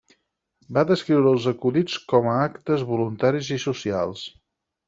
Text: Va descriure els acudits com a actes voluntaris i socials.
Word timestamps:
Va 0.77 0.83
descriure 0.91 1.33
els 1.33 1.45
acudits 1.51 1.99
com 2.13 2.31
a 2.31 2.39
actes 2.49 2.89
voluntaris 2.95 3.55
i 3.59 3.63
socials. 3.69 4.27